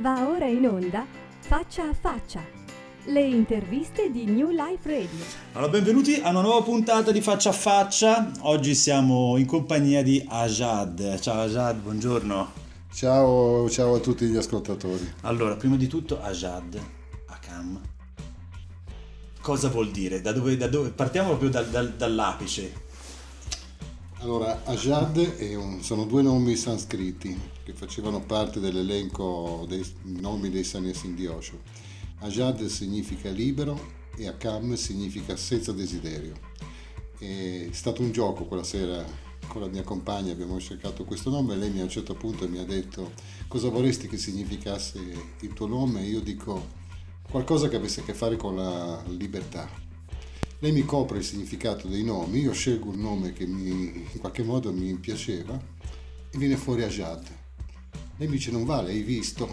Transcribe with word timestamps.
Va 0.00 0.28
ora 0.28 0.46
in 0.46 0.64
onda 0.64 1.04
Faccia 1.40 1.88
a 1.88 1.92
Faccia, 1.92 2.40
le 3.06 3.20
interviste 3.20 4.12
di 4.12 4.26
New 4.26 4.50
Life 4.50 4.88
Radio. 4.88 5.24
Allora, 5.54 5.72
benvenuti 5.72 6.20
a 6.22 6.28
una 6.30 6.40
nuova 6.40 6.62
puntata 6.62 7.10
di 7.10 7.20
Faccia 7.20 7.48
a 7.48 7.52
Faccia. 7.52 8.30
Oggi 8.42 8.76
siamo 8.76 9.36
in 9.38 9.46
compagnia 9.46 10.04
di 10.04 10.24
Ajad. 10.24 11.18
Ciao 11.18 11.40
Ajad, 11.40 11.80
buongiorno. 11.80 12.52
Ciao, 12.92 13.68
ciao 13.68 13.96
a 13.96 13.98
tutti 13.98 14.26
gli 14.26 14.36
ascoltatori. 14.36 15.14
Allora, 15.22 15.56
prima 15.56 15.74
di 15.74 15.88
tutto 15.88 16.22
Ajad, 16.22 16.80
Akam. 17.26 17.80
Cosa 19.40 19.68
vuol 19.68 19.90
dire? 19.90 20.20
Da 20.20 20.30
dove, 20.30 20.56
da 20.56 20.68
dove? 20.68 20.90
Partiamo 20.90 21.30
proprio 21.30 21.50
dal, 21.50 21.66
dal, 21.66 21.94
dall'apice. 21.94 22.86
Allora, 24.20 24.64
Ajad 24.64 25.36
un, 25.56 25.80
sono 25.80 26.04
due 26.04 26.22
nomi 26.22 26.56
sanscriti 26.56 27.40
che 27.62 27.72
facevano 27.72 28.20
parte 28.20 28.58
dell'elenco 28.58 29.64
dei 29.68 29.86
nomi 30.02 30.50
dei 30.50 30.64
Sanyasin 30.64 31.14
di 31.14 31.26
Osho. 31.26 31.60
Ajad 32.18 32.66
significa 32.66 33.30
libero 33.30 33.80
e 34.16 34.26
Akam 34.26 34.74
significa 34.74 35.36
senza 35.36 35.70
desiderio. 35.70 36.34
È 37.16 37.68
stato 37.70 38.02
un 38.02 38.10
gioco 38.10 38.46
quella 38.46 38.64
sera 38.64 39.04
con 39.46 39.60
la 39.60 39.68
mia 39.68 39.84
compagna, 39.84 40.32
abbiamo 40.32 40.58
cercato 40.58 41.04
questo 41.04 41.30
nome 41.30 41.54
e 41.54 41.56
lei 41.56 41.70
mi 41.70 41.78
a 41.78 41.84
un 41.84 41.88
certo 41.88 42.14
punto 42.14 42.48
mi 42.48 42.58
ha 42.58 42.64
detto 42.64 43.12
cosa 43.46 43.68
vorresti 43.68 44.08
che 44.08 44.18
significasse 44.18 44.98
il 45.40 45.52
tuo 45.52 45.68
nome 45.68 46.02
e 46.02 46.08
io 46.08 46.20
dico 46.20 46.66
qualcosa 47.30 47.68
che 47.68 47.76
avesse 47.76 48.00
a 48.00 48.04
che 48.04 48.14
fare 48.14 48.36
con 48.36 48.56
la 48.56 49.00
libertà 49.06 49.86
lei 50.60 50.72
mi 50.72 50.84
copre 50.84 51.18
il 51.18 51.24
significato 51.24 51.86
dei 51.86 52.02
nomi, 52.02 52.40
io 52.40 52.52
scelgo 52.52 52.90
un 52.90 53.00
nome 53.00 53.32
che 53.32 53.46
mi, 53.46 54.06
in 54.12 54.18
qualche 54.18 54.42
modo 54.42 54.72
mi 54.72 54.92
piaceva 54.94 55.58
e 56.30 56.38
viene 56.38 56.56
fuori 56.56 56.82
Ajad. 56.82 57.26
Lei 58.16 58.28
mi 58.28 58.36
dice 58.36 58.50
non 58.50 58.64
vale, 58.64 58.90
hai 58.90 59.02
visto, 59.02 59.48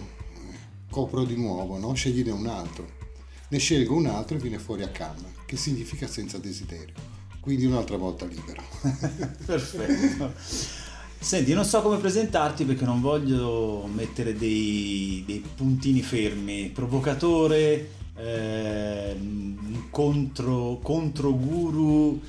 copro 0.89 1.23
di 1.23 1.35
nuovo, 1.35 1.77
no? 1.77 1.93
scegliene 1.93 2.31
un 2.31 2.47
altro. 2.47 3.03
Ne 3.49 3.59
scelgo 3.59 3.93
un 3.95 4.07
altro 4.07 4.37
e 4.37 4.39
viene 4.39 4.57
fuori 4.57 4.81
Akam, 4.81 5.23
che 5.45 5.55
significa 5.55 6.07
senza 6.07 6.39
desiderio. 6.39 6.95
Quindi 7.39 7.65
un'altra 7.65 7.97
volta 7.97 8.25
libero. 8.25 8.63
Perfetto. 9.45 10.33
Senti, 11.19 11.53
non 11.53 11.65
so 11.65 11.81
come 11.81 11.97
presentarti 11.97 12.65
perché 12.65 12.85
non 12.85 13.01
voglio 13.01 13.87
mettere 13.93 14.35
dei, 14.35 15.23
dei 15.27 15.43
puntini 15.55 16.01
fermi. 16.01 16.69
Provocatore, 16.69 17.89
eh, 18.15 19.15
contro, 19.95 20.79
contro 20.83 21.33
guru, 21.33 22.19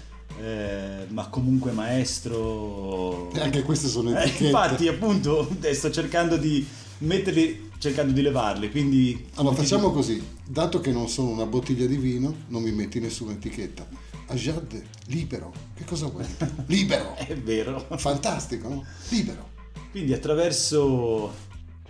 eh, 0.41 1.05
ma 1.09 1.27
comunque 1.27 1.73
maestro. 1.73 3.33
E 3.33 3.41
anche 3.41 3.63
queste 3.63 3.89
sono 3.89 4.11
eh, 4.11 4.23
etichette. 4.23 4.45
Eh, 4.45 4.47
infatti, 4.47 4.87
appunto, 4.87 5.51
sto 5.73 5.91
cercando 5.91 6.37
di 6.37 6.65
metterli, 6.99 7.71
cercando 7.79 8.13
di 8.13 8.23
levarli. 8.23 8.71
Quindi. 8.71 9.31
Allora 9.35 9.57
facciamo 9.57 9.91
così: 9.91 10.25
dato 10.47 10.79
che 10.79 10.93
non 10.93 11.09
sono 11.09 11.31
una 11.31 11.45
bottiglia 11.45 11.87
di 11.87 11.97
vino, 11.97 12.33
non 12.49 12.63
mi 12.63 12.71
metti 12.71 13.01
nessuna 13.01 13.33
etichetta. 13.33 13.85
Ajad, 14.29 14.81
libero. 15.07 15.53
Che 15.75 15.83
cosa 15.83 16.07
vuoi? 16.07 16.25
Libero! 16.67 17.17
È 17.17 17.37
vero. 17.37 17.85
Fantastico, 17.97 18.69
no? 18.69 18.85
Libero. 19.09 19.55
Quindi 19.91 20.13
attraverso 20.13 21.35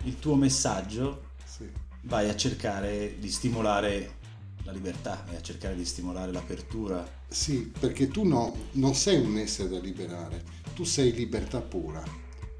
il 0.05 0.17
tuo 0.17 0.33
messaggio 0.33 1.21
sì. 1.45 1.69
vai 2.03 2.29
a 2.29 2.35
cercare 2.35 3.17
di 3.19 3.29
stimolare 3.29 4.16
la 4.67 4.73
libertà 4.73 5.25
e 5.31 5.37
a 5.37 5.41
cercare 5.41 5.75
di 5.75 5.85
stimolare 5.85 6.31
l'apertura. 6.33 7.09
Sì, 7.29 7.71
perché 7.79 8.09
tu 8.09 8.23
no, 8.23 8.53
non 8.73 8.95
sei 8.95 9.17
un 9.17 9.37
essere 9.37 9.69
da 9.69 9.79
liberare, 9.79 10.43
tu 10.75 10.83
sei 10.83 11.13
libertà 11.13 11.61
pura. 11.61 12.03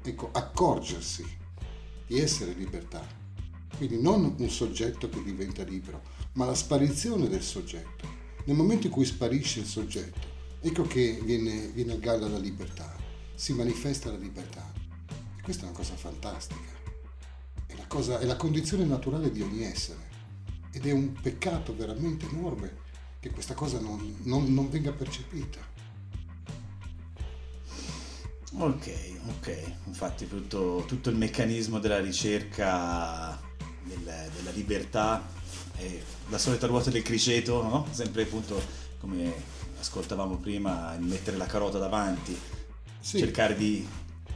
Ecco, 0.02 0.30
accorgersi 0.32 1.24
di 2.06 2.18
essere 2.18 2.54
libertà. 2.54 3.06
Quindi 3.76 4.00
non 4.00 4.34
un 4.38 4.48
soggetto 4.48 5.10
che 5.10 5.22
diventa 5.22 5.62
libero, 5.64 6.02
ma 6.32 6.46
la 6.46 6.54
sparizione 6.54 7.28
del 7.28 7.42
soggetto. 7.42 8.16
Nel 8.46 8.56
momento 8.56 8.86
in 8.86 8.92
cui 8.92 9.04
sparisce 9.04 9.60
il 9.60 9.66
soggetto, 9.66 10.26
ecco 10.60 10.84
che 10.84 11.20
viene, 11.22 11.68
viene 11.68 11.92
a 11.92 11.96
galla 11.96 12.26
la 12.26 12.38
libertà, 12.38 12.96
si 13.34 13.52
manifesta 13.52 14.10
la 14.10 14.16
libertà. 14.16 14.72
E 15.36 15.42
questa 15.42 15.64
è 15.64 15.68
una 15.68 15.76
cosa 15.76 15.94
fantastica. 15.94 16.76
È 17.66 17.76
la, 17.76 17.86
cosa, 17.86 18.18
è 18.18 18.24
la 18.24 18.36
condizione 18.36 18.84
naturale 18.84 19.30
di 19.30 19.42
ogni 19.42 19.64
essere 19.64 20.07
ed 20.78 20.86
è 20.86 20.92
un 20.92 21.12
peccato 21.12 21.74
veramente 21.74 22.26
enorme 22.30 22.86
che 23.18 23.30
questa 23.30 23.54
cosa 23.54 23.80
non, 23.80 24.18
non, 24.22 24.54
non 24.54 24.70
venga 24.70 24.92
percepita. 24.92 25.58
Ok, 28.58 28.90
ok, 29.28 29.72
infatti 29.86 30.28
tutto, 30.28 30.84
tutto 30.86 31.10
il 31.10 31.16
meccanismo 31.16 31.80
della 31.80 31.98
ricerca 31.98 33.38
del, 33.82 34.30
della 34.34 34.50
libertà 34.54 35.28
è 35.74 36.00
la 36.28 36.38
solita 36.38 36.68
ruota 36.68 36.90
del 36.90 37.02
criceto, 37.02 37.62
no? 37.62 37.86
sempre 37.90 38.22
appunto 38.22 38.60
come 39.00 39.32
ascoltavamo 39.80 40.36
prima, 40.36 40.96
mettere 41.00 41.36
la 41.36 41.46
carota 41.46 41.78
davanti, 41.78 42.38
sì. 43.00 43.18
cercare 43.18 43.56
di 43.56 43.86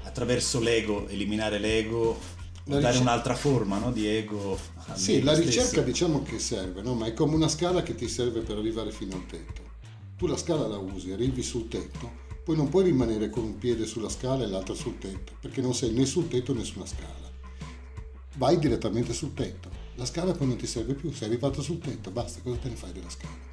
attraverso 0.03 0.59
l'ego 0.59 1.07
eliminare 1.07 1.61
l'ego 1.61 2.19
dare 2.65 2.81
ricerca... 2.81 3.00
un'altra 3.00 3.34
forma 3.34 3.78
no, 3.78 3.91
di 3.91 4.06
ego. 4.06 4.59
Sì, 4.95 5.23
la 5.23 5.34
ricerca 5.34 5.67
stesso. 5.69 5.83
diciamo 5.83 6.23
che 6.23 6.39
serve, 6.39 6.83
no? 6.83 6.95
ma 6.95 7.06
è 7.06 7.15
come 7.15 7.34
una 7.34 7.49
scala 7.49 7.83
che 7.83 7.95
ti 7.95 8.09
serve 8.09 8.41
per 8.41 8.56
arrivare 8.56 8.93
fino 8.93 9.15
al 9.15 9.27
tetto. 9.27 9.71
Tu 10.17 10.27
la 10.27 10.37
scala 10.37 10.67
la 10.67 10.78
usi, 10.78 11.11
arrivi 11.11 11.43
sul 11.43 11.69
tetto, 11.69 12.21
poi 12.45 12.56
non 12.56 12.69
puoi 12.69 12.84
rimanere 12.84 13.31
con 13.31 13.43
un 13.43 13.59
piede 13.59 13.87
sulla 13.87 14.09
scala 14.09 14.45
e 14.45 14.47
l'altro 14.47 14.75
sul 14.75 14.99
tetto, 14.99 15.33
perché 15.41 15.61
non 15.61 15.75
sei 15.75 15.93
né 15.93 16.05
sul 16.05 16.28
tetto 16.28 16.55
né 16.55 16.62
sulla 16.62 16.87
scala. 16.87 17.31
Vai 18.37 18.59
direttamente 18.59 19.12
sul 19.12 19.34
tetto. 19.34 19.69
La 19.97 20.06
scala 20.06 20.33
poi 20.33 20.47
non 20.47 20.56
ti 20.56 20.67
serve 20.67 20.94
più, 20.94 21.12
sei 21.12 21.29
arrivato 21.29 21.61
sul 21.61 21.79
tetto, 21.79 22.11
basta, 22.11 22.41
cosa 22.41 22.56
te 22.59 22.69
ne 22.69 22.77
fai 22.77 22.93
della 22.93 23.11
scala? 23.11 23.50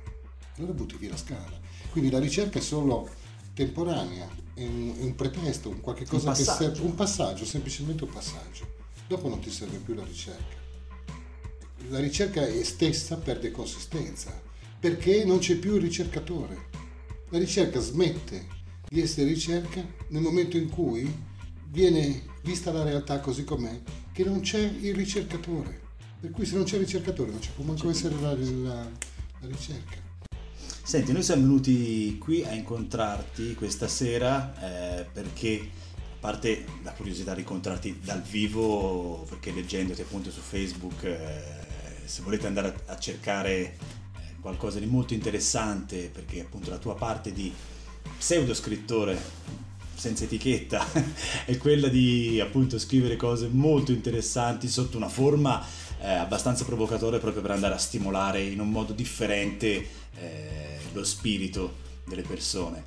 Allora 0.58 0.74
butti 0.74 0.96
via 0.98 1.10
la 1.10 1.18
scala. 1.18 1.60
Quindi 1.90 2.12
la 2.12 2.20
ricerca 2.20 2.60
è 2.60 2.62
solo 2.62 3.10
temporanea, 3.54 4.28
è 4.54 4.64
un, 4.64 4.96
è 5.00 5.04
un 5.04 5.16
pretesto, 5.16 5.70
un 5.70 5.82
qualche 5.82 6.06
cosa 6.06 6.30
un 6.30 6.36
che 6.36 6.44
serve, 6.44 6.82
un 6.82 6.96
passaggio, 6.96 7.46
semplicemente 7.46 8.04
un 8.04 8.12
passaggio 8.12 8.78
dopo 9.10 9.28
non 9.28 9.40
ti 9.40 9.50
serve 9.50 9.78
più 9.78 9.96
la 9.96 10.04
ricerca. 10.04 10.56
La 11.90 12.00
ricerca 12.00 12.46
stessa 12.64 13.18
perde 13.18 13.50
consistenza 13.50 14.40
perché 14.80 15.26
non 15.26 15.40
c'è 15.40 15.56
più 15.56 15.76
il 15.76 15.82
ricercatore. 15.82 16.68
La 17.30 17.40
ricerca 17.40 17.80
smette 17.80 18.46
di 18.88 19.02
essere 19.02 19.28
ricerca 19.28 19.84
nel 20.10 20.22
momento 20.22 20.58
in 20.58 20.70
cui 20.70 21.12
viene 21.70 22.24
vista 22.44 22.72
la 22.72 22.84
realtà 22.84 23.20
così 23.20 23.44
com'è, 23.44 23.82
che 24.12 24.24
non 24.24 24.42
c'è 24.42 24.60
il 24.60 24.94
ricercatore. 24.94 25.88
Per 26.20 26.30
cui 26.30 26.46
se 26.46 26.56
non 26.56 26.66
c'è 26.66 26.76
il 26.76 26.84
ricercatore 26.84 27.32
non 27.32 27.42
ci 27.42 27.50
può 27.56 27.64
manco 27.64 27.90
essere 27.90 28.14
la, 28.22 28.36
la, 28.36 28.90
la 29.40 29.48
ricerca. 29.48 29.98
Senti, 30.84 31.12
noi 31.12 31.24
siamo 31.24 31.42
venuti 31.42 32.16
qui 32.20 32.44
a 32.44 32.54
incontrarti 32.54 33.56
questa 33.56 33.88
sera 33.88 35.00
eh, 35.00 35.06
perché 35.12 35.70
parte 36.20 36.66
la 36.84 36.92
curiosità 36.92 37.34
di 37.34 37.42
incontrarti 37.42 38.00
dal 38.04 38.22
vivo, 38.22 39.26
perché 39.28 39.52
leggendoti 39.52 40.02
appunto 40.02 40.32
su 40.32 40.42
Facebook, 40.42 41.04
eh, 41.04 41.42
se 42.06 42.22
volete 42.22 42.48
andare 42.48 42.68
a, 42.68 42.94
a 42.94 42.98
cercare 42.98 43.52
eh, 43.60 43.76
qualcosa 44.42 44.80
di 44.80 44.86
molto 44.86 45.14
interessante, 45.14 46.10
perché 46.14 46.42
appunto 46.42 46.70
la 46.70 46.78
tua 46.78 46.96
parte 46.96 47.32
di 47.32 47.54
pseudo 48.18 48.54
scrittore 48.54 49.18
senza 49.96 50.24
etichetta 50.24 50.86
è 51.46 51.58
quella 51.58 51.90
di 51.90 52.40
appunto 52.40 52.80
scrivere 52.80 53.18
cose 53.18 53.50
molto 53.52 53.92
interessanti 53.92 54.70
sotto 54.70 54.98
una 54.98 55.10
forma 55.10 55.64
eh, 56.02 56.10
abbastanza 56.10 56.64
provocatoria 56.64 57.20
proprio 57.20 57.42
per 57.42 57.52
andare 57.52 57.74
a 57.74 57.78
stimolare 57.78 58.42
in 58.42 58.62
un 58.62 58.70
modo 58.70 58.94
differente 58.94 59.88
eh, 60.16 60.80
lo 60.94 61.04
spirito 61.04 61.88
delle 62.06 62.22
persone 62.22 62.86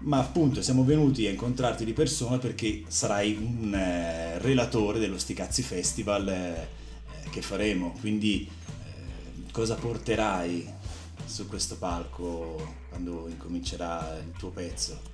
ma 0.00 0.18
appunto 0.18 0.62
siamo 0.62 0.84
venuti 0.84 1.26
a 1.26 1.30
incontrarti 1.30 1.84
di 1.84 1.92
persona 1.92 2.38
perché 2.38 2.84
sarai 2.88 3.36
un 3.36 3.74
eh, 3.74 4.38
relatore 4.38 4.98
dello 4.98 5.18
Sticazzi 5.18 5.62
Festival 5.62 6.28
eh, 6.28 6.68
eh, 7.24 7.30
che 7.30 7.42
faremo, 7.42 7.94
quindi 8.00 8.48
eh, 8.48 9.50
cosa 9.52 9.74
porterai 9.74 10.78
su 11.24 11.46
questo 11.46 11.76
palco 11.76 12.76
quando 12.88 13.28
incomincerà 13.28 14.18
il 14.24 14.32
tuo 14.38 14.50
pezzo? 14.50 15.09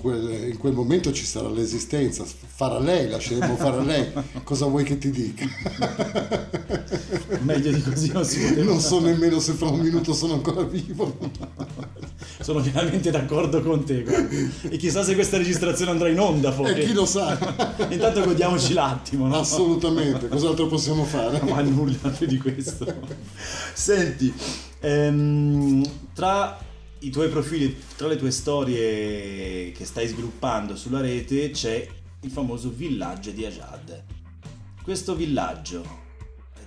Quel, 0.00 0.48
in 0.50 0.58
quel 0.58 0.74
momento 0.74 1.12
ci 1.12 1.24
sarà 1.24 1.48
l'esistenza, 1.48 2.24
farà 2.24 2.78
lei, 2.78 3.08
lasceremo 3.08 3.56
fare 3.56 3.82
lei. 3.84 4.12
Cosa 4.44 4.66
vuoi 4.66 4.84
che 4.84 4.98
ti 4.98 5.10
dica? 5.10 5.46
Meglio 7.40 7.72
di 7.72 7.80
così 7.80 8.12
non 8.12 8.24
si 8.24 8.38
poteva. 8.46 8.64
Non 8.64 8.80
so 8.80 9.00
nemmeno 9.00 9.40
se 9.40 9.52
fra 9.52 9.68
un 9.68 9.80
minuto 9.80 10.12
sono 10.12 10.34
ancora 10.34 10.62
vivo. 10.62 11.16
Sono 12.40 12.60
pienamente 12.60 13.10
d'accordo 13.10 13.62
con 13.62 13.84
te. 13.84 14.02
Guarda. 14.02 14.36
E 14.68 14.76
chissà 14.76 15.02
se 15.02 15.14
questa 15.14 15.38
registrazione 15.38 15.90
andrà 15.90 16.08
in 16.08 16.20
onda 16.20 16.52
poi. 16.52 16.72
E 16.72 16.84
chi 16.84 16.92
lo 16.92 17.06
sa. 17.06 17.38
Intanto 17.88 18.22
godiamoci 18.22 18.74
l'attimo, 18.74 19.26
no? 19.26 19.38
Assolutamente, 19.38 20.28
cos'altro 20.28 20.66
possiamo 20.66 21.04
fare? 21.04 21.40
Ma 21.42 21.62
nulla 21.62 22.08
più 22.10 22.26
di 22.26 22.36
questo. 22.36 22.86
Senti, 23.72 24.32
ehm, 24.80 25.82
tra 26.12 26.58
i 27.00 27.10
tuoi 27.10 27.28
profili, 27.30 27.76
tra 27.96 28.08
le 28.08 28.16
tue 28.16 28.30
storie 28.30 29.72
che 29.72 29.84
stai 29.84 30.06
sviluppando 30.06 30.76
sulla 30.76 31.00
rete 31.00 31.50
c'è 31.50 31.88
il 32.20 32.30
famoso 32.30 32.70
villaggio 32.70 33.30
di 33.30 33.46
Ajad. 33.46 34.04
questo 34.82 35.14
villaggio, 35.14 35.82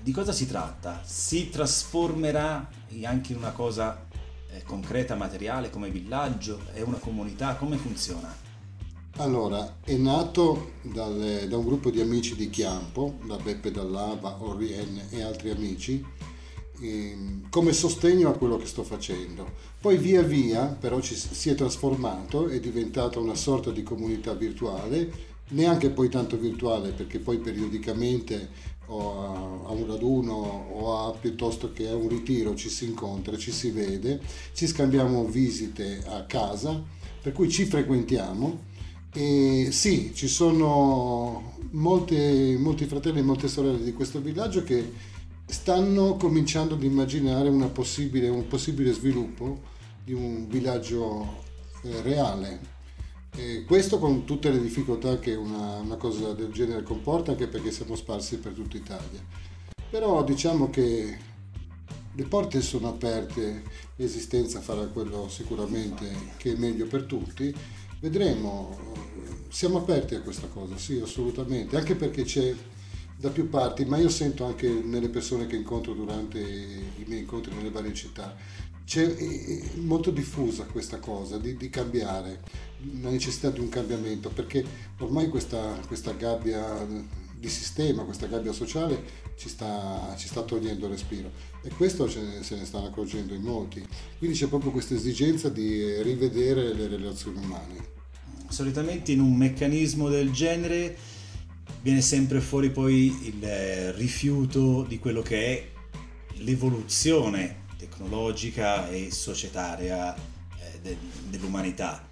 di 0.02 0.12
cosa 0.12 0.32
si 0.32 0.48
tratta? 0.48 1.02
Si 1.06 1.50
trasformerà 1.50 2.68
anche 3.04 3.34
in 3.34 3.38
una 3.38 3.52
cosa 3.52 4.08
eh, 4.50 4.64
concreta, 4.64 5.16
materiale 5.16 5.70
come 5.70 5.90
villaggio? 5.90 6.62
È 6.74 6.82
una 6.82 6.98
comunità? 6.98 7.56
Come 7.56 7.78
funziona? 7.78 8.36
Allora, 9.18 9.78
è 9.84 9.96
nato 9.96 10.72
dal, 10.82 11.46
da 11.48 11.58
un 11.58 11.66
gruppo 11.66 11.92
di 11.92 12.02
amici 12.02 12.36
di 12.36 12.50
Chiampo, 12.50 13.20
da 13.28 13.38
Beppe 13.38 13.70
Dall'Ava, 13.70 14.42
Orien 14.42 15.10
e 15.12 15.22
altri 15.22 15.52
amici, 15.52 16.04
come 17.50 17.74
sostegno 17.74 18.30
a 18.30 18.34
quello 18.34 18.58
che 18.58 18.66
sto 18.66 18.84
facendo. 18.84 19.52
Poi 19.80 19.98
via 19.98 20.22
via 20.22 20.66
però 20.66 21.00
ci, 21.00 21.16
si 21.16 21.50
è 21.50 21.56
trasformato, 21.56 22.48
è 22.48 22.60
diventata 22.60 23.20
una 23.20 23.36
sorta 23.36 23.72
di 23.72 23.84
comunità 23.84 24.34
virtuale, 24.34 25.32
neanche 25.50 25.90
poi 25.90 26.10
tanto 26.10 26.38
virtuale 26.38 26.92
perché 26.92 27.20
poi 27.20 27.38
periodicamente 27.38 28.72
o 28.88 29.66
a, 29.66 29.70
a, 29.70 29.72
un 29.72 29.88
raduno 29.88 30.34
o 30.34 31.08
a, 31.08 31.12
piuttosto 31.12 31.72
che 31.72 31.88
a 31.88 31.96
un 31.96 32.10
ritiro 32.10 32.56
ci 32.56 32.70
si 32.70 32.86
incontra, 32.86 33.38
ci 33.38 33.52
si 33.52 33.72
vede, 33.72 34.22
ci 34.54 34.68
scambiamo 34.68 35.26
visite 35.26 36.04
a 36.08 36.24
casa, 36.24 36.82
per 37.22 37.32
cui 37.32 37.50
ci 37.50 37.66
frequentiamo 37.66 38.72
e 39.14 39.68
sì, 39.72 40.12
ci 40.14 40.28
sono 40.28 41.54
molte, 41.72 42.58
molti 42.58 42.86
fratelli 42.86 43.20
e 43.20 43.24
molte 43.24 43.48
sorelle 43.48 43.84
di 43.84 43.94
questo 43.94 44.20
villaggio 44.20 44.64
che 44.64 45.12
stanno 45.46 46.16
cominciando 46.16 46.76
ad 46.76 46.84
immaginare 46.84 47.50
possibile, 47.70 48.30
un 48.30 48.48
possibile 48.48 48.92
sviluppo 48.92 49.62
di 50.04 50.14
un 50.14 50.48
villaggio 50.48 51.44
eh, 51.84 52.02
reale 52.02 52.72
e 53.36 53.64
questo 53.66 53.98
con 53.98 54.26
tutte 54.26 54.52
le 54.52 54.62
difficoltà 54.62 55.18
che 55.18 55.34
una, 55.34 55.78
una, 55.78 55.96
cosa 55.96 56.34
del 56.34 56.52
genere 56.52 56.84
comporta, 56.84 57.32
anche 57.32 57.48
perché 57.48 57.72
siamo 57.72 57.96
sparsi 57.96 58.38
per 58.38 58.54
tutta 58.54 58.78
Italia. 58.78 59.20
Però 59.90 60.24
diciamo 60.24 60.70
che 60.70 61.18
le 62.14 62.24
porte 62.26 62.62
sono 62.62 62.90
aperte, 62.90 63.64
l'esistenza 63.96 64.62
farà 64.62 64.86
quello 64.86 65.28
sicuramente 65.30 66.16
che 66.38 66.54
è 66.54 66.58
meglio 66.58 66.86
per 66.86 67.06
tutti. 67.06 67.54
Vedremo, 68.00 68.78
siamo 69.50 69.80
aperti 69.80 70.14
a 70.14 70.22
questa 70.22 70.48
cosa, 70.48 70.78
sì, 70.78 71.00
assolutamente, 71.00 71.76
anche 71.76 71.96
perché 71.96 72.24
c'è 72.24 72.54
da 73.18 73.30
più 73.30 73.50
parti, 73.50 73.86
ma 73.86 73.98
io 73.98 74.10
sento 74.10 74.46
anche 74.46 74.68
nelle 74.68 75.10
persone 75.10 75.48
che 75.48 75.56
incontro 75.56 75.94
durante 75.94 76.40
i 76.40 77.04
miei 77.06 77.22
incontri 77.22 77.54
nelle 77.56 77.70
varie 77.70 77.94
città, 77.94 78.36
c'è 78.86 79.16
molto 79.76 80.12
diffusa 80.12 80.66
questa 80.66 81.00
cosa 81.00 81.38
di, 81.38 81.56
di, 81.56 81.70
cambiare, 81.70 82.42
la 83.02 83.10
necessità 83.10 83.50
di 83.50 83.60
un 83.60 83.70
cambiamento, 83.70 84.30
perché 84.30 84.64
ormai 85.00 85.30
questa, 85.30 85.80
questa 85.88 86.12
gabbia 86.12 86.86
di 87.44 87.50
sistema, 87.50 88.04
questa 88.04 88.28
gabbia 88.28 88.54
sociale 88.54 89.22
ci 89.36 89.50
sta, 89.50 90.14
ci 90.18 90.28
sta 90.28 90.44
togliendo 90.44 90.86
il 90.86 90.92
respiro 90.92 91.32
e 91.62 91.70
questo 91.70 92.06
ne, 92.06 92.42
se 92.42 92.56
ne 92.56 92.66
stanno 92.66 92.88
accorgendo 92.88 93.34
in 93.34 93.42
molti. 93.42 93.86
Quindi 94.18 94.38
c'è 94.38 94.48
proprio 94.48 94.72
questa 94.72 94.94
esigenza 94.94 95.50
di 95.50 96.02
rivedere 96.02 96.74
le 96.74 96.88
relazioni 96.88 97.40
umane. 97.44 97.92
Solitamente 98.48 99.12
in 99.12 99.20
un 99.20 99.36
meccanismo 99.36 100.10
del 100.10 100.32
genere 100.32 100.96
viene 101.84 102.02
sempre 102.02 102.40
fuori 102.40 102.72
poi 102.72 103.14
il 103.28 103.94
rifiuto 103.94 104.84
di 104.84 105.00
quello 105.00 105.22
che 105.22 105.46
è 105.46 105.68
l'evoluzione 106.38 107.66
tecnologica 107.78 108.90
e 108.90 109.12
societaria 109.12 110.16
eh, 110.16 110.80
de, 110.82 110.98
dell'umanità. 111.30 112.10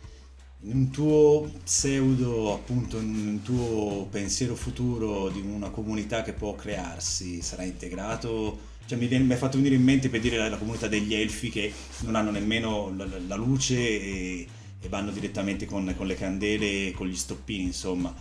In 0.64 0.76
un 0.76 0.90
tuo 0.92 1.50
pseudo, 1.64 2.54
appunto, 2.54 3.00
in 3.00 3.28
un 3.28 3.42
tuo 3.42 4.08
pensiero 4.12 4.56
futuro 4.56 5.30
di 5.30 5.40
una 5.40 5.70
comunità 5.70 6.22
che 6.22 6.34
può 6.34 6.54
crearsi, 6.54 7.42
sarà 7.42 7.64
integrato? 7.64 8.70
Cioè, 8.86 8.98
mi, 9.00 9.08
viene, 9.08 9.34
hai 9.34 9.40
fatto 9.40 9.56
venire 9.56 9.76
in 9.76 9.84
mente 9.84 10.10
per 10.10 10.20
dire 10.20 10.38
la, 10.38 10.50
la, 10.50 10.58
comunità 10.58 10.90
degli 10.90 11.16
elfi 11.16 11.50
che 11.50 11.72
non 12.00 12.16
hanno 12.16 12.30
nemmeno 12.30 12.94
la, 12.96 13.08
la 13.26 13.36
luce 13.36 13.76
e, 13.76 14.48
e, 14.82 14.90
vanno 14.90 15.12
direttamente 15.12 15.66
con, 15.66 15.94
con 15.96 16.06
le 16.06 16.16
candele 16.16 16.88
e 16.88 16.92
con 16.92 17.08
gli 17.08 17.16
stoppini, 17.16 17.64
insomma. 17.64 18.14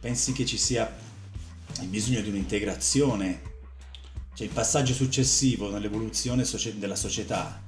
Pensi 0.00 0.32
che 0.32 0.44
ci 0.46 0.56
sia 0.56 0.90
il 1.80 1.86
bisogno 1.86 2.20
di 2.20 2.30
un'integrazione 2.30 3.48
cioè 4.40 4.48
il 4.48 4.54
passaggio 4.54 4.94
successivo 4.94 5.70
nell'evoluzione 5.70 6.46
della 6.78 6.96
società. 6.96 7.62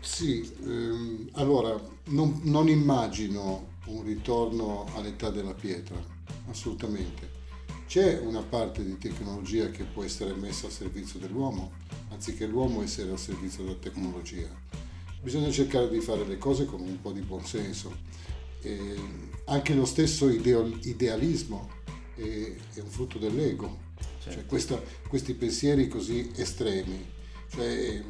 Sì, 0.00 0.48
ehm, 0.62 1.30
allora 1.32 1.76
non, 2.10 2.40
non 2.44 2.68
immagino 2.68 3.78
un 3.86 4.04
ritorno 4.04 4.86
all'età 4.94 5.30
della 5.30 5.52
pietra, 5.52 5.96
assolutamente. 6.48 7.38
C'è 7.88 8.20
una 8.20 8.42
parte 8.42 8.84
di 8.84 8.96
tecnologia 8.96 9.70
che 9.70 9.82
può 9.82 10.04
essere 10.04 10.34
messa 10.34 10.66
al 10.66 10.72
servizio 10.72 11.18
dell'uomo, 11.18 11.72
anziché 12.10 12.46
l'uomo 12.46 12.82
essere 12.82 13.10
al 13.10 13.18
servizio 13.18 13.64
della 13.64 13.76
tecnologia. 13.76 14.48
Bisogna 15.20 15.50
cercare 15.50 15.90
di 15.90 16.00
fare 16.00 16.24
le 16.24 16.38
cose 16.38 16.64
con 16.64 16.80
un 16.80 17.00
po' 17.00 17.10
di 17.10 17.22
buonsenso. 17.22 17.92
E 18.62 18.94
anche 19.46 19.74
lo 19.74 19.84
stesso 19.84 20.28
idealismo 20.28 21.68
è, 22.14 22.20
è 22.74 22.80
un 22.80 22.88
frutto 22.88 23.18
dell'ego, 23.18 23.88
cioè, 24.22 24.34
certo. 24.34 24.48
questa, 24.48 24.82
questi 25.08 25.34
pensieri 25.34 25.88
così 25.88 26.30
estremi. 26.36 27.18
Cioè, 27.48 28.02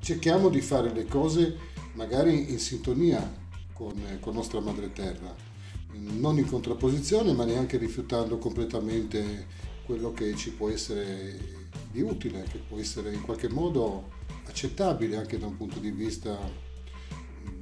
cerchiamo 0.00 0.48
di 0.48 0.60
fare 0.60 0.92
le 0.92 1.06
cose 1.06 1.56
magari 1.94 2.50
in 2.50 2.58
sintonia 2.58 3.40
con, 3.72 3.94
con 4.20 4.34
nostra 4.34 4.60
madre 4.60 4.92
terra, 4.92 5.34
non 5.92 6.38
in 6.38 6.46
contrapposizione 6.46 7.32
ma 7.32 7.44
neanche 7.44 7.78
rifiutando 7.78 8.38
completamente 8.38 9.46
quello 9.84 10.12
che 10.12 10.34
ci 10.36 10.50
può 10.50 10.68
essere 10.68 11.60
di 11.90 12.00
utile, 12.00 12.44
che 12.50 12.58
può 12.58 12.78
essere 12.78 13.12
in 13.12 13.20
qualche 13.20 13.48
modo 13.48 14.10
accettabile 14.46 15.16
anche 15.16 15.38
da 15.38 15.46
un 15.46 15.56
punto 15.56 15.78
di 15.78 15.90
vista 15.90 16.38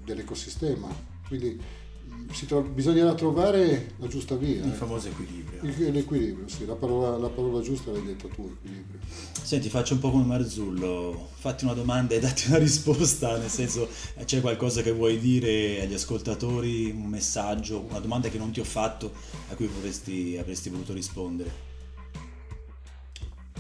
dell'ecosistema. 0.05 0.89
Quindi 1.27 1.61
tro- 2.47 2.63
bisognerà 2.63 3.15
trovare 3.15 3.93
la 3.97 4.07
giusta 4.07 4.37
via. 4.37 4.65
Il 4.65 4.71
eh. 4.71 4.75
famoso 4.75 5.09
equilibrio. 5.09 5.61
Il, 5.63 5.93
l'equilibrio, 5.93 6.49
sì, 6.49 6.67
la 6.67 6.75
parola, 6.75 7.17
la 7.17 7.29
parola, 7.29 7.61
giusta 7.61 7.91
l'hai 7.91 8.05
detta 8.05 8.29
tu, 8.29 8.51
equilibrio. 8.59 9.01
Senti, 9.43 9.69
faccio 9.69 9.95
un 9.95 10.01
po' 10.01 10.11
come 10.11 10.25
Marzullo, 10.25 11.29
fatti 11.35 11.65
una 11.65 11.75
domanda 11.75 12.15
e 12.15 12.21
datti 12.21 12.45
una 12.49 12.59
risposta, 12.59 13.37
nel 13.37 13.51
senso 13.51 13.89
c'è 14.25 14.41
qualcosa 14.41 14.83
che 14.83 14.93
vuoi 14.93 15.19
dire 15.19 15.83
agli 15.83 15.95
ascoltatori, 15.95 16.91
un 16.91 17.07
messaggio, 17.07 17.87
una 17.89 18.01
domanda 18.01 18.29
che 18.29 18.39
non 18.39 18.51
ti 18.51 18.61
ho 18.61 18.65
fatto 18.65 19.13
a 19.51 19.55
cui 19.55 19.67
vorresti, 19.67 20.37
avresti 20.39 20.71
voluto 20.71 20.93
rispondere. 20.93 21.69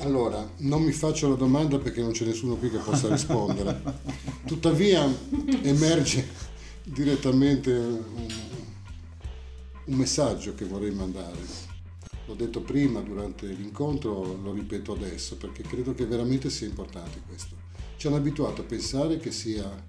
Allora, 0.02 0.49
non 0.59 0.83
mi 0.83 0.92
faccio 0.92 1.28
la 1.28 1.35
domanda 1.35 1.78
perché 1.78 2.00
non 2.00 2.12
c'è 2.12 2.25
nessuno 2.25 2.54
qui 2.54 2.71
che 2.71 2.78
possa 2.78 3.09
rispondere. 3.09 3.83
Tuttavia 4.47 5.06
emerge 5.62 6.26
direttamente 6.83 7.71
un, 7.73 8.26
un 9.90 9.97
messaggio 9.97 10.54
che 10.54 10.64
vorrei 10.64 10.92
mandare. 10.92 11.68
L'ho 12.26 12.35
detto 12.35 12.61
prima 12.61 13.00
durante 13.00 13.47
l'incontro, 13.47 14.40
lo 14.40 14.52
ripeto 14.52 14.92
adesso 14.92 15.37
perché 15.37 15.64
credo 15.64 15.94
che 15.94 16.06
veramente 16.06 16.49
sia 16.49 16.68
importante 16.68 17.20
questo. 17.26 17.56
Ci 17.97 18.06
hanno 18.06 18.16
abituato 18.16 18.61
a 18.61 18.64
pensare 18.64 19.18
che, 19.18 19.32
sia, 19.32 19.85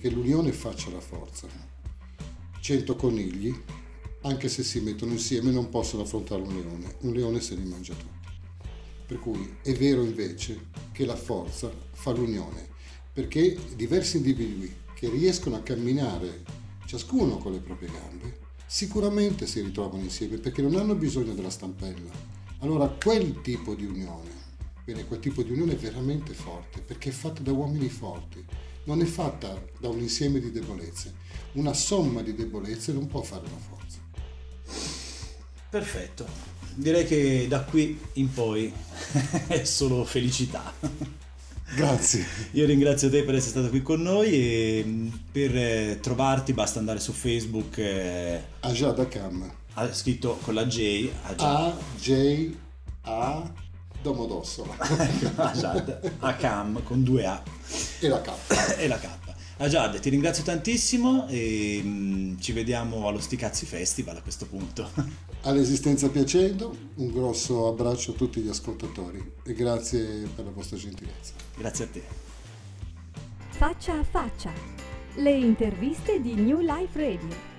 che 0.00 0.10
l'unione 0.10 0.50
faccia 0.50 0.90
la 0.90 1.00
forza. 1.00 1.46
Cento 2.60 2.96
conigli, 2.96 3.54
anche 4.22 4.48
se 4.48 4.64
si 4.64 4.80
mettono 4.80 5.12
insieme, 5.12 5.52
non 5.52 5.68
possono 5.68 6.02
affrontare 6.02 6.42
un 6.42 6.54
leone. 6.54 6.96
Un 7.02 7.12
leone 7.12 7.40
se 7.40 7.54
li 7.54 7.64
mangia 7.64 7.94
tutti. 7.94 8.28
Per 9.06 9.20
cui 9.20 9.56
è 9.62 9.72
vero 9.72 10.02
invece 10.02 10.66
che 10.90 11.06
la 11.06 11.16
forza 11.16 11.70
fa 11.92 12.10
l'unione, 12.10 12.68
perché 13.12 13.56
diversi 13.76 14.16
individui 14.16 14.74
che 14.94 15.08
riescono 15.08 15.54
a 15.54 15.60
camminare 15.60 16.42
ciascuno 16.86 17.38
con 17.38 17.52
le 17.52 17.60
proprie 17.60 17.88
gambe 17.88 18.46
sicuramente 18.68 19.46
si 19.46 19.62
ritrovano 19.62 20.02
insieme 20.02 20.36
perché 20.36 20.60
non 20.60 20.76
hanno 20.76 20.94
bisogno 20.94 21.32
della 21.32 21.50
stampella. 21.50 22.10
Allora 22.58 22.86
quel 22.88 23.40
tipo 23.40 23.74
di 23.74 23.86
unione, 23.86 24.30
bene, 24.84 25.06
quel 25.06 25.20
tipo 25.20 25.42
di 25.42 25.52
unione 25.52 25.72
è 25.72 25.76
veramente 25.76 26.34
forte 26.34 26.80
perché 26.80 27.08
è 27.08 27.12
fatta 27.12 27.40
da 27.40 27.50
uomini 27.50 27.88
forti, 27.88 28.44
non 28.84 29.00
è 29.00 29.06
fatta 29.06 29.60
da 29.80 29.88
un 29.88 29.98
insieme 30.00 30.38
di 30.38 30.52
debolezze. 30.52 31.26
Una 31.52 31.72
somma 31.72 32.20
di 32.20 32.34
debolezze 32.34 32.92
non 32.92 33.06
può 33.06 33.22
fare 33.22 33.46
una 33.46 33.56
forza. 33.56 33.98
Perfetto, 35.70 36.26
direi 36.74 37.06
che 37.06 37.46
da 37.48 37.64
qui 37.64 37.98
in 38.14 38.30
poi 38.32 38.70
è 39.48 39.64
solo 39.64 40.04
felicità. 40.04 40.74
Grazie. 41.74 42.24
Io 42.52 42.66
ringrazio 42.66 43.10
te 43.10 43.22
per 43.24 43.34
essere 43.34 43.50
stato 43.50 43.68
qui 43.68 43.82
con 43.82 44.02
noi 44.02 44.32
e 44.32 44.84
mm, 44.86 45.08
per 45.32 45.56
eh, 45.56 45.98
trovarti 46.00 46.52
basta 46.52 46.78
andare 46.78 47.00
su 47.00 47.12
Facebook. 47.12 47.78
Eh, 47.78 48.42
Ajad 48.60 48.98
Akam. 48.98 49.52
Ha 49.74 49.92
scritto 49.92 50.38
con 50.42 50.54
la 50.54 50.66
J. 50.66 51.10
A 51.36 51.72
J 51.98 52.56
A 53.02 53.52
Domodossola. 54.02 54.74
Ajad 55.36 56.12
Akam 56.20 56.82
con 56.82 57.02
due 57.02 57.26
A. 57.26 57.42
E 58.00 58.08
la 58.08 58.20
K. 58.20 58.30
e 58.78 58.88
la 58.88 58.98
K. 58.98 59.27
Ajad, 59.60 59.98
ti 59.98 60.08
ringrazio 60.08 60.44
tantissimo 60.44 61.26
e 61.26 61.82
mh, 61.82 62.38
ci 62.38 62.52
vediamo 62.52 63.08
allo 63.08 63.18
Sticazzi 63.18 63.66
Festival 63.66 64.16
a 64.16 64.22
questo 64.22 64.46
punto. 64.46 64.88
All'esistenza 65.42 66.08
piacendo, 66.10 66.76
un 66.94 67.10
grosso 67.10 67.66
abbraccio 67.66 68.12
a 68.12 68.14
tutti 68.14 68.40
gli 68.40 68.48
ascoltatori 68.48 69.32
e 69.44 69.52
grazie 69.54 70.28
per 70.32 70.44
la 70.44 70.52
vostra 70.52 70.76
gentilezza. 70.76 71.32
Grazie 71.56 71.84
a 71.84 71.88
te. 71.88 72.02
Faccia 73.48 73.98
a 73.98 74.04
faccia. 74.04 74.52
Le 75.16 75.32
interviste 75.32 76.20
di 76.20 76.34
New 76.34 76.60
Life 76.60 76.96
Radio. 76.96 77.57